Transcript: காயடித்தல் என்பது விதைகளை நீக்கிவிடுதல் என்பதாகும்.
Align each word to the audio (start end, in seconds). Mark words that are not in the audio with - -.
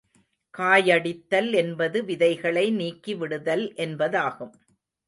காயடித்தல் 0.53 1.51
என்பது 1.53 2.03
விதைகளை 2.05 2.65
நீக்கிவிடுதல் 2.71 3.65
என்பதாகும். 3.77 4.53